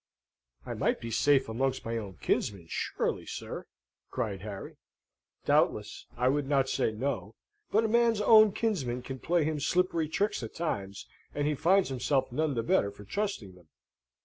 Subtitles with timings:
[0.65, 3.67] "I might be safe amongst my own kinsmen, surely, sir!"
[4.09, 4.77] cried Harry.
[5.45, 6.07] "Doubtless.
[6.17, 7.35] I would not say no.
[7.69, 11.89] But a man's own kinsmen can play him slippery tricks at times, and he finds
[11.89, 13.67] himself none the better for trusting them.